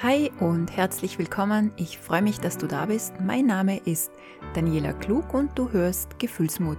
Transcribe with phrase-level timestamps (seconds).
[0.00, 1.72] Hi und herzlich willkommen.
[1.76, 3.14] Ich freue mich, dass du da bist.
[3.20, 4.12] Mein Name ist
[4.54, 6.78] Daniela Klug und du hörst Gefühlsmut.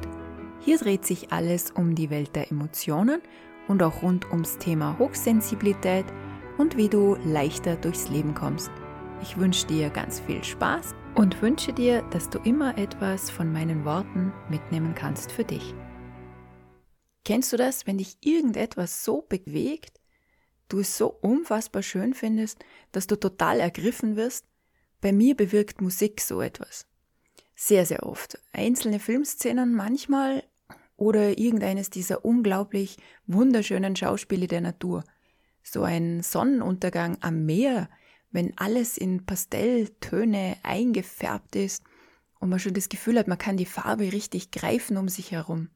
[0.62, 3.22] Hier dreht sich alles um die Welt der Emotionen
[3.68, 6.06] und auch rund ums Thema Hochsensibilität
[6.58, 8.72] und wie du leichter durchs Leben kommst.
[9.22, 13.84] Ich wünsche dir ganz viel Spaß und wünsche dir, dass du immer etwas von meinen
[13.84, 15.76] Worten mitnehmen kannst für dich.
[17.26, 19.99] Kennst du das, wenn dich irgendetwas so bewegt,
[20.70, 22.60] du es so unfassbar schön findest,
[22.92, 24.46] dass du total ergriffen wirst,
[25.02, 26.86] bei mir bewirkt Musik so etwas.
[27.56, 28.40] Sehr, sehr oft.
[28.54, 30.44] Einzelne Filmszenen manchmal
[30.96, 32.98] oder irgendeines dieser unglaublich
[33.28, 35.04] wunderschönen Schauspiele der Natur.
[35.64, 37.90] So ein Sonnenuntergang am Meer,
[38.32, 41.84] wenn alles in Pastelltöne eingefärbt ist
[42.40, 45.70] und man schon das Gefühl hat, man kann die Farbe richtig greifen um sich herum.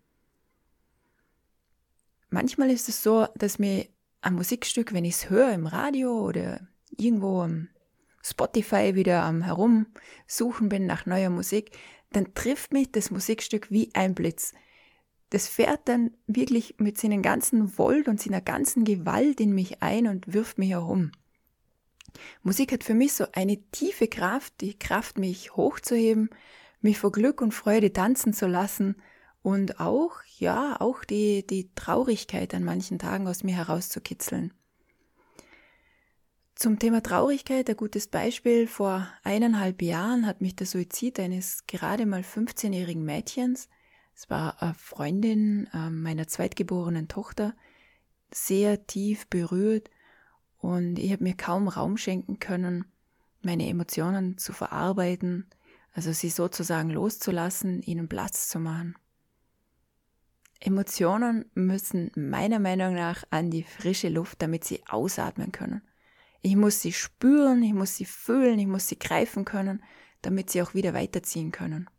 [2.30, 3.88] Manchmal ist es so, dass mir
[4.24, 6.62] ein Musikstück, wenn ich es höre im Radio oder
[6.98, 7.68] irgendwo am
[8.24, 11.78] Spotify wieder am Herumsuchen bin nach neuer Musik,
[12.12, 14.54] dann trifft mich das Musikstück wie ein Blitz.
[15.30, 20.08] Das fährt dann wirklich mit seinen ganzen Volt und seiner ganzen Gewalt in mich ein
[20.08, 21.12] und wirft mich herum.
[22.44, 26.30] Musik hat für mich so eine tiefe Kraft, die Kraft, mich hochzuheben,
[26.82, 28.96] mich vor Glück und Freude tanzen zu lassen
[29.44, 34.54] und auch, ja, auch die, die Traurigkeit an manchen Tagen aus mir herauszukitzeln.
[36.56, 38.68] Zum Thema Traurigkeit, ein gutes Beispiel.
[38.68, 43.70] Vor eineinhalb Jahren hat mich der Suizid eines gerade mal 15-jährigen Mädchens,
[44.16, 47.56] es war eine Freundin äh, meiner zweitgeborenen Tochter,
[48.32, 49.90] sehr tief berührt
[50.60, 52.86] und ich habe mir kaum Raum schenken können,
[53.42, 55.48] meine Emotionen zu verarbeiten,
[55.94, 58.96] also sie sozusagen loszulassen, ihnen Platz zu machen.
[60.66, 65.82] Emotionen müssen meiner Meinung nach an die frische Luft, damit sie ausatmen können.
[66.42, 69.84] Ich muss sie spüren, ich muss sie fühlen, ich muss sie greifen können,
[70.22, 71.90] damit sie auch wieder weiterziehen können.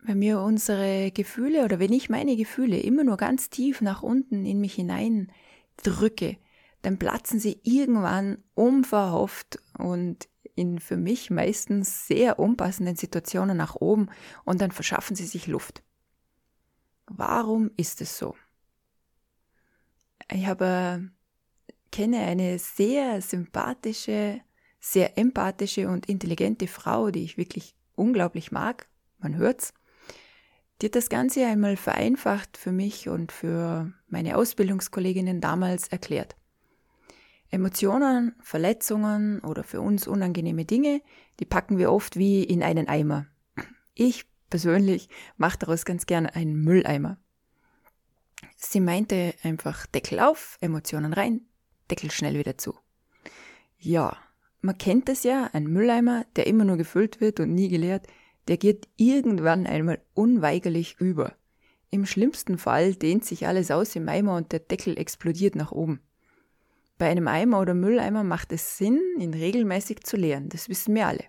[0.00, 4.44] Wenn mir unsere Gefühle oder wenn ich meine Gefühle immer nur ganz tief nach unten
[4.44, 5.30] in mich hinein
[5.76, 6.38] drücke,
[6.82, 14.08] dann platzen sie irgendwann unverhofft und in für mich meistens sehr unpassenden Situationen nach oben
[14.44, 15.82] und dann verschaffen sie sich Luft.
[17.06, 18.36] Warum ist es so?
[20.30, 21.10] Ich habe,
[21.90, 24.40] kenne eine sehr sympathische,
[24.80, 28.88] sehr empathische und intelligente Frau, die ich wirklich unglaublich mag.
[29.18, 29.74] Man hört's.
[30.80, 36.34] Die hat das Ganze einmal vereinfacht für mich und für meine Ausbildungskolleginnen damals erklärt.
[37.52, 41.02] Emotionen, Verletzungen oder für uns unangenehme Dinge,
[41.38, 43.26] die packen wir oft wie in einen Eimer.
[43.92, 47.18] Ich persönlich mache daraus ganz gerne einen Mülleimer.
[48.56, 51.42] Sie meinte einfach Deckel auf, Emotionen rein,
[51.90, 52.74] Deckel schnell wieder zu.
[53.78, 54.16] Ja,
[54.62, 58.06] man kennt es ja, ein Mülleimer, der immer nur gefüllt wird und nie geleert,
[58.48, 61.36] der geht irgendwann einmal unweigerlich über.
[61.90, 66.00] Im schlimmsten Fall dehnt sich alles aus im Eimer und der Deckel explodiert nach oben.
[67.02, 70.48] Bei einem Eimer oder Mülleimer macht es Sinn, ihn regelmäßig zu leeren.
[70.50, 71.24] Das wissen wir alle.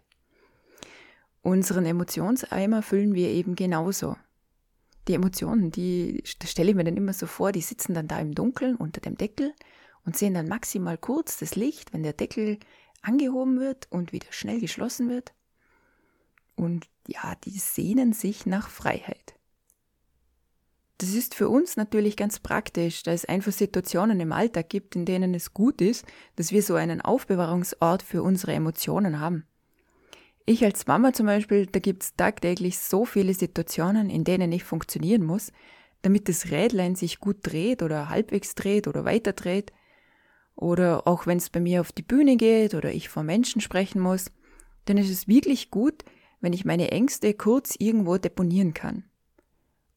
[1.42, 4.16] Unseren Emotionseimer füllen wir eben genauso.
[5.08, 8.36] Die Emotionen, die stelle ich mir dann immer so vor, die sitzen dann da im
[8.36, 9.52] Dunkeln unter dem Deckel
[10.06, 12.60] und sehen dann maximal kurz das Licht, wenn der Deckel
[13.02, 15.34] angehoben wird und wieder schnell geschlossen wird.
[16.56, 19.34] Und ja, die sehnen sich nach Freiheit.
[20.98, 25.06] Das ist für uns natürlich ganz praktisch, da es einfach Situationen im Alltag gibt, in
[25.06, 26.06] denen es gut ist,
[26.36, 29.46] dass wir so einen Aufbewahrungsort für unsere Emotionen haben.
[30.46, 34.64] Ich als Mama zum Beispiel, da gibt es tagtäglich so viele Situationen, in denen ich
[34.64, 35.52] funktionieren muss,
[36.02, 39.72] damit das Rädlein sich gut dreht oder halbwegs dreht oder weiter dreht.
[40.56, 44.02] Oder auch wenn es bei mir auf die Bühne geht oder ich vor Menschen sprechen
[44.02, 44.32] muss,
[44.86, 46.04] dann ist es wirklich gut,
[46.42, 49.06] wenn ich meine Ängste kurz irgendwo deponieren kann.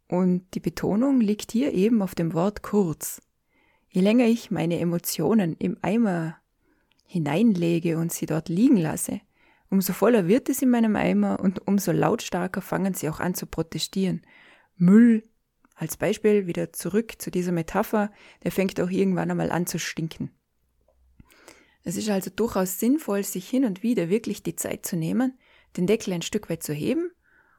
[0.08, 3.20] Und die Betonung liegt hier eben auf dem Wort kurz.
[3.88, 6.36] Je länger ich meine Emotionen im Eimer
[7.06, 9.20] hineinlege und sie dort liegen lasse,
[9.70, 13.46] umso voller wird es in meinem Eimer und umso lautstarker fangen sie auch an zu
[13.46, 14.22] protestieren.
[14.76, 15.22] Müll,
[15.74, 18.12] als Beispiel wieder zurück zu dieser Metapher,
[18.44, 20.30] der fängt auch irgendwann einmal an zu stinken.
[21.82, 25.38] Es ist also durchaus sinnvoll, sich hin und wieder wirklich die Zeit zu nehmen,
[25.76, 27.10] den Deckel ein Stück weit zu heben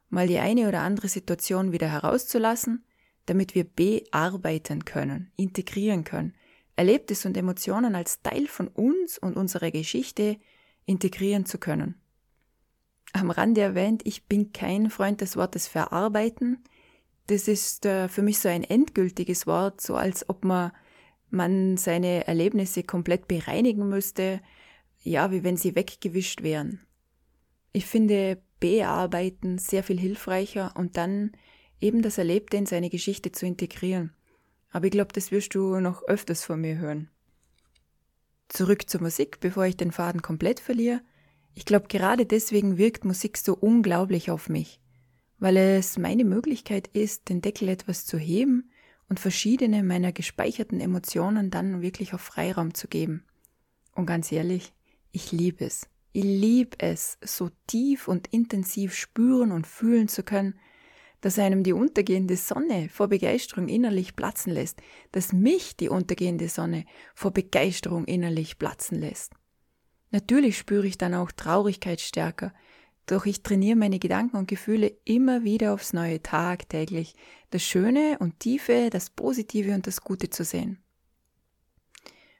[0.09, 2.86] mal die eine oder andere Situation wieder herauszulassen,
[3.25, 6.33] damit wir bearbeiten können, integrieren können,
[6.75, 10.38] Erlebtes und Emotionen als Teil von uns und unserer Geschichte
[10.86, 11.95] integrieren zu können.
[13.13, 16.63] Am Rande erwähnt, ich bin kein Freund des Wortes verarbeiten.
[17.27, 20.71] Das ist äh, für mich so ein endgültiges Wort, so als ob man
[21.30, 24.42] man seine Erlebnisse komplett bereinigen müsste,
[25.04, 26.86] ja, wie wenn sie weggewischt wären.
[27.74, 31.31] Ich finde Bearbeiten sehr viel hilfreicher und dann
[31.80, 34.13] eben das Erlebte in seine Geschichte zu integrieren.
[34.71, 37.09] Aber ich glaube, das wirst du noch öfters von mir hören.
[38.50, 41.01] Zurück zur Musik, bevor ich den Faden komplett verliere.
[41.54, 44.80] Ich glaube, gerade deswegen wirkt Musik so unglaublich auf mich,
[45.39, 48.69] weil es meine Möglichkeit ist, den Deckel etwas zu heben
[49.09, 53.25] und verschiedene meiner gespeicherten Emotionen dann wirklich auf Freiraum zu geben.
[53.95, 54.74] Und ganz ehrlich,
[55.12, 55.88] ich liebe es.
[56.18, 60.60] Ich liebe es, so tief und intensiv spüren und fühlen zu können,
[61.22, 64.81] dass einem die untergehende Sonne vor Begeisterung innerlich platzen lässt,
[65.12, 69.34] dass mich die untergehende Sonne vor Begeisterung innerlich platzen lässt.
[70.10, 72.52] Natürlich spüre ich dann auch Traurigkeit stärker,
[73.06, 77.14] doch ich trainiere meine Gedanken und Gefühle immer wieder aufs neue tagtäglich,
[77.52, 80.84] das Schöne und Tiefe, das Positive und das Gute zu sehen.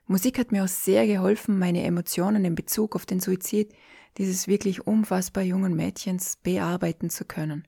[0.08, 3.74] Musik hat mir auch sehr geholfen, meine Emotionen in Bezug auf den Suizid
[4.18, 7.68] dieses wirklich unfassbar jungen Mädchens bearbeiten zu können.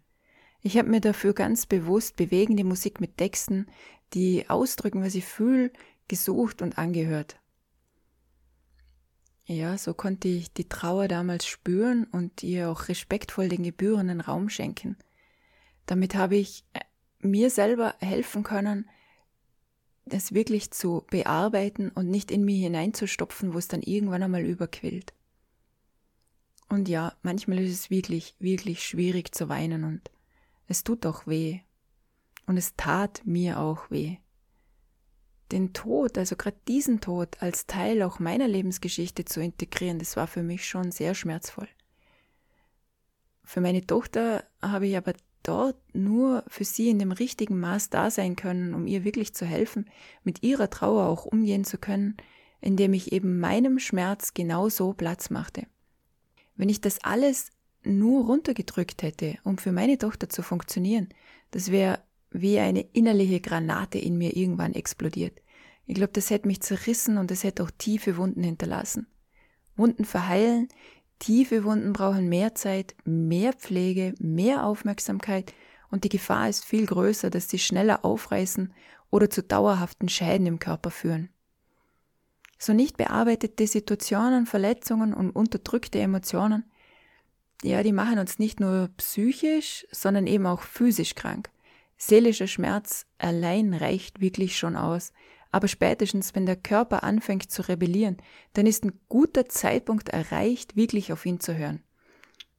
[0.62, 3.68] Ich habe mir dafür ganz bewusst bewegende Musik mit Texten,
[4.14, 5.72] die ausdrücken, was ich fühle,
[6.08, 7.40] gesucht und angehört.
[9.46, 14.50] Ja, so konnte ich die Trauer damals spüren und ihr auch respektvoll den gebührenden Raum
[14.50, 14.98] schenken.
[15.86, 16.82] Damit habe ich äh,
[17.20, 18.88] mir selber helfen können,
[20.10, 25.14] das wirklich zu bearbeiten und nicht in mir hineinzustopfen, wo es dann irgendwann einmal überquillt.
[26.70, 30.12] Und ja, manchmal ist es wirklich, wirklich schwierig zu weinen und
[30.68, 31.62] es tut auch weh.
[32.46, 34.18] Und es tat mir auch weh.
[35.52, 40.28] Den Tod, also gerade diesen Tod als Teil auch meiner Lebensgeschichte zu integrieren, das war
[40.28, 41.68] für mich schon sehr schmerzvoll.
[43.44, 45.14] Für meine Tochter habe ich aber
[45.50, 49.46] dort nur für sie in dem richtigen Maß da sein können, um ihr wirklich zu
[49.46, 49.90] helfen,
[50.24, 52.18] mit ihrer Trauer auch umgehen zu können,
[52.62, 55.66] indem ich eben meinem Schmerz genauso Platz machte.
[56.56, 57.50] Wenn ich das alles
[57.84, 61.10] nur runtergedrückt hätte, um für meine Tochter zu funktionieren,
[61.50, 62.00] das wäre
[62.30, 65.42] wie eine innerliche Granate in mir irgendwann explodiert.
[65.88, 69.08] Ich glaube, das hätte mich zerrissen und es hätte auch tiefe Wunden hinterlassen.
[69.76, 70.68] Wunden verheilen,
[71.20, 75.54] tiefe Wunden brauchen mehr Zeit, mehr Pflege, mehr Aufmerksamkeit
[75.92, 78.74] und die Gefahr ist viel größer, dass sie schneller aufreißen
[79.10, 81.30] oder zu dauerhaften Schäden im Körper führen.
[82.58, 86.64] So nicht bearbeitete Situationen, Verletzungen und unterdrückte Emotionen
[87.64, 91.50] ja, die machen uns nicht nur psychisch, sondern eben auch physisch krank.
[91.98, 95.12] Seelischer Schmerz allein reicht wirklich schon aus.
[95.52, 98.18] Aber spätestens, wenn der Körper anfängt zu rebellieren,
[98.54, 101.84] dann ist ein guter Zeitpunkt erreicht, wirklich auf ihn zu hören.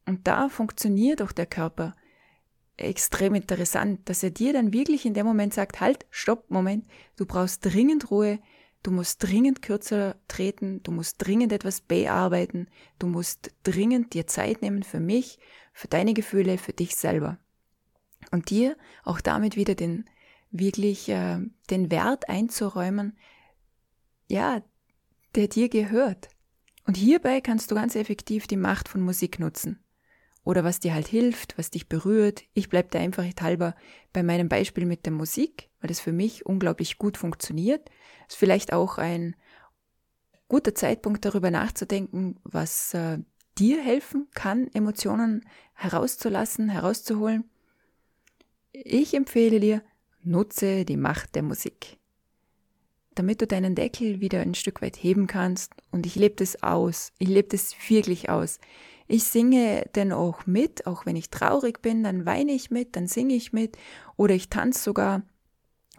[0.06, 1.94] Und da funktioniert auch der Körper
[2.76, 7.26] extrem interessant, dass er dir dann wirklich in dem Moment sagt, halt, stopp, Moment, du
[7.26, 8.40] brauchst dringend Ruhe,
[8.82, 12.66] Du musst dringend kürzer treten, du musst dringend etwas bearbeiten,
[12.98, 15.38] du musst dringend dir Zeit nehmen für mich,
[15.74, 17.38] für deine Gefühle, für dich selber.
[18.30, 20.08] Und dir auch damit wieder den
[20.50, 21.38] wirklich äh,
[21.70, 23.16] den Wert einzuräumen,
[24.28, 24.62] ja,
[25.34, 26.28] der dir gehört.
[26.86, 29.78] Und hierbei kannst du ganz effektiv die Macht von Musik nutzen
[30.44, 32.42] oder was dir halt hilft, was dich berührt.
[32.54, 33.74] Ich bleibe da einfach halber
[34.12, 37.90] bei meinem Beispiel mit der Musik, weil das für mich unglaublich gut funktioniert.
[38.28, 39.36] Ist vielleicht auch ein
[40.48, 43.18] guter Zeitpunkt darüber nachzudenken, was äh,
[43.58, 47.48] dir helfen kann, Emotionen herauszulassen, herauszuholen.
[48.72, 49.82] Ich empfehle dir,
[50.22, 51.98] nutze die Macht der Musik.
[53.14, 55.72] Damit du deinen Deckel wieder ein Stück weit heben kannst.
[55.90, 57.12] Und ich lebe das aus.
[57.18, 58.58] Ich lebe das wirklich aus.
[59.08, 63.08] Ich singe denn auch mit, auch wenn ich traurig bin, dann weine ich mit, dann
[63.08, 63.76] singe ich mit
[64.16, 65.22] oder ich tanze sogar.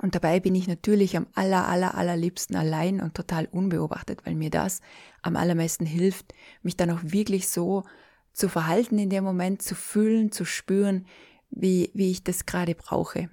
[0.02, 4.50] Und dabei bin ich natürlich am aller, aller, allerliebsten allein und total unbeobachtet, weil mir
[4.50, 4.80] das
[5.22, 7.84] am allermeisten hilft, mich dann auch wirklich so
[8.32, 11.06] zu verhalten in dem Moment, zu fühlen, zu spüren,
[11.50, 13.30] wie, wie ich das gerade brauche.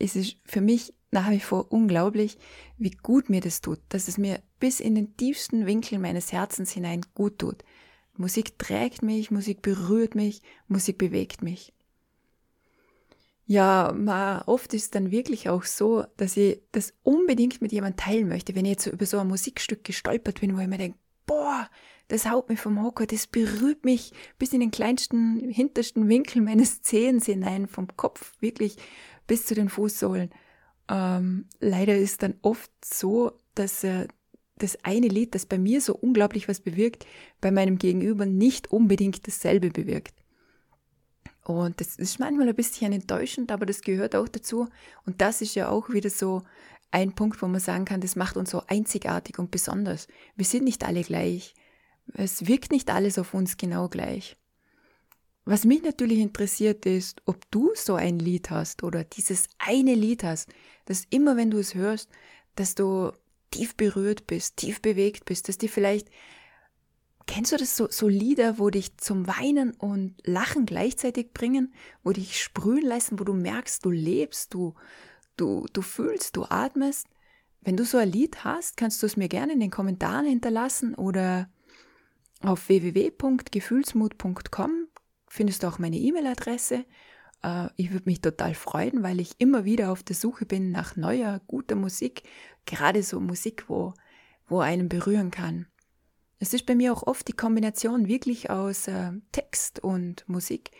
[0.00, 2.38] Es ist für mich nach wie vor unglaublich,
[2.78, 6.70] wie gut mir das tut, dass es mir bis in den tiefsten Winkel meines Herzens
[6.72, 7.64] hinein gut tut,
[8.16, 11.72] Musik trägt mich, Musik berührt mich, Musik bewegt mich.
[13.46, 18.28] Ja, oft ist es dann wirklich auch so, dass ich das unbedingt mit jemandem teilen
[18.28, 21.68] möchte, wenn ich jetzt über so ein Musikstück gestolpert bin, wo ich mir denke, boah,
[22.08, 26.82] das haut mich vom Hocker, das berührt mich bis in den kleinsten, hintersten Winkel meines
[26.82, 28.76] Zehens hinein, vom Kopf wirklich
[29.30, 30.30] bis zu den Fußsohlen.
[30.88, 34.08] Ähm, leider ist dann oft so, dass äh,
[34.58, 37.06] das eine Lied, das bei mir so unglaublich was bewirkt,
[37.40, 40.16] bei meinem Gegenüber nicht unbedingt dasselbe bewirkt.
[41.44, 44.66] Und das ist manchmal ein bisschen enttäuschend, aber das gehört auch dazu.
[45.06, 46.42] Und das ist ja auch wieder so
[46.90, 50.08] ein Punkt, wo man sagen kann, das macht uns so einzigartig und besonders.
[50.34, 51.54] Wir sind nicht alle gleich.
[52.14, 54.39] Es wirkt nicht alles auf uns genau gleich.
[55.50, 60.22] Was mich natürlich interessiert ist, ob du so ein Lied hast oder dieses eine Lied
[60.22, 60.48] hast,
[60.84, 62.08] dass immer wenn du es hörst,
[62.54, 63.10] dass du
[63.50, 66.08] tief berührt bist, tief bewegt bist, dass dir vielleicht,
[67.26, 72.12] kennst du das so, so Lieder, wo dich zum Weinen und Lachen gleichzeitig bringen, wo
[72.12, 74.76] dich sprühen lassen, wo du merkst, du lebst, du,
[75.36, 77.08] du, du fühlst, du atmest.
[77.60, 80.94] Wenn du so ein Lied hast, kannst du es mir gerne in den Kommentaren hinterlassen
[80.94, 81.50] oder
[82.40, 84.89] auf www.gefühlsmut.com
[85.30, 86.84] findest du auch meine E-Mail-Adresse.
[87.42, 90.96] Äh, ich würde mich total freuen, weil ich immer wieder auf der Suche bin nach
[90.96, 92.24] neuer, guter Musik,
[92.66, 93.94] gerade so Musik, wo,
[94.48, 95.66] wo einen berühren kann.
[96.40, 100.72] Es ist bei mir auch oft die Kombination wirklich aus äh, Text und Musik,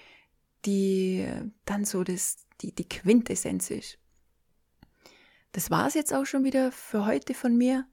[0.64, 3.99] die äh, dann so das, die, die Quintessenz ist.
[5.52, 7.87] Das war es jetzt auch schon wieder für heute von mir.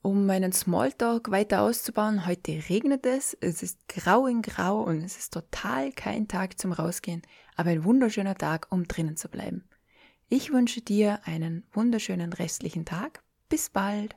[0.00, 5.18] Um meinen Smalltalk weiter auszubauen, heute regnet es, es ist grau in grau und es
[5.18, 7.22] ist total kein Tag zum Rausgehen,
[7.56, 9.64] aber ein wunderschöner Tag, um drinnen zu bleiben.
[10.28, 13.22] Ich wünsche dir einen wunderschönen restlichen Tag.
[13.48, 14.14] Bis bald.